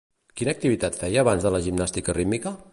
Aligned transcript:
Quina 0.39 0.55
activitat 0.57 0.97
feia 1.03 1.21
abans 1.25 1.47
de 1.47 1.53
la 1.57 1.63
gimnàstica 1.69 2.17
rítmica? 2.21 2.59